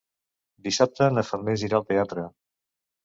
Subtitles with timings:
[0.67, 2.25] Dissabte na Farners irà al teatre.